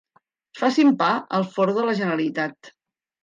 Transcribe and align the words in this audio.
Facin 0.59 0.89
pa 1.01 1.09
al 1.39 1.45
forn 1.57 1.77
de 1.77 1.85
la 1.89 1.95
Generalitat. 1.99 2.73